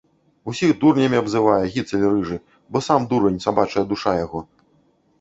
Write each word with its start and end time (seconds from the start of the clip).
Усіх 0.51 0.71
дурнямі 0.83 1.19
абзывае, 1.23 1.59
гіцаль 1.77 2.07
рыжы, 2.15 2.41
бо 2.73 2.77
сам 2.89 3.01
дурань, 3.15 3.41
сабачая 3.49 3.89
душа 3.97 4.19
яго! 4.27 4.39